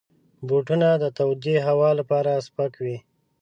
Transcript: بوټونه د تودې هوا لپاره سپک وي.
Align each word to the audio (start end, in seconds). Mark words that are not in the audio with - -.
بوټونه 0.47 0.89
د 1.03 1.05
تودې 1.17 1.55
هوا 1.67 1.89
لپاره 1.99 2.31
سپک 2.47 2.73
وي. 2.83 2.97